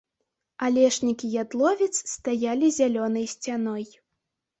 Алешнік 0.67 1.19
і 1.27 1.29
ядловец 1.43 1.89
стаялі 2.13 2.67
зялёнай 2.79 3.25
сцяной. 3.35 3.83